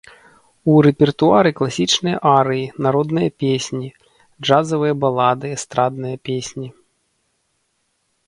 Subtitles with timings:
[0.71, 3.89] У рэпертуары класічныя арыі, народныя песні,
[4.47, 6.69] джазавыя балады, эстрадныя песні.